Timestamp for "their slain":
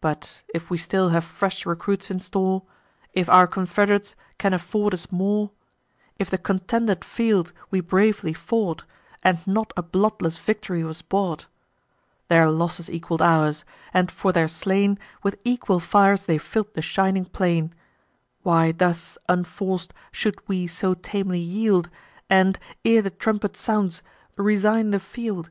14.32-14.98